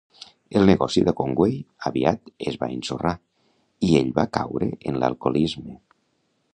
[0.59, 1.59] El negoci de Conway
[1.91, 3.13] aviat es va ensorrar
[3.89, 5.81] i ell va caure en l'alcoholisme.